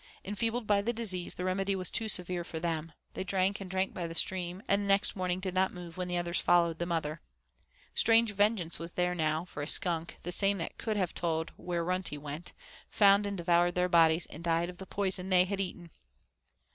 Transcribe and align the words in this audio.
Enfeebled 0.25 0.65
by 0.65 0.81
the 0.81 0.91
disease, 0.93 1.35
the 1.35 1.43
remedy 1.45 1.75
was 1.75 1.91
too 1.91 2.09
severe 2.09 2.43
for 2.43 2.59
them. 2.59 2.91
They 3.13 3.23
drank 3.23 3.61
and 3.61 3.69
drank 3.69 3.93
by 3.93 4.07
the 4.07 4.15
stream, 4.15 4.63
and 4.67 4.87
next 4.87 5.15
morning 5.15 5.39
did 5.39 5.53
not 5.53 5.75
move 5.75 5.95
when 5.95 6.07
the 6.07 6.17
others 6.17 6.41
followed 6.41 6.79
the 6.79 6.87
mother. 6.87 7.21
Strange 7.93 8.31
vengeance 8.31 8.79
was 8.79 8.93
theirs 8.93 9.15
now, 9.19 9.45
for 9.45 9.61
a 9.61 9.67
skunk, 9.67 10.17
the 10.23 10.31
same 10.31 10.57
that 10.57 10.79
could 10.79 10.97
have 10.97 11.13
told 11.13 11.51
where 11.55 11.85
Runtie 11.85 12.17
went, 12.17 12.53
found 12.89 13.27
and 13.27 13.37
devoured 13.37 13.75
their 13.75 13.89
bodies 13.89 14.25
and 14.25 14.43
died 14.43 14.71
of 14.71 14.79
the 14.79 14.87
poison 14.87 15.29
they 15.29 15.45
had 15.45 15.59
eaten. 15.59 15.91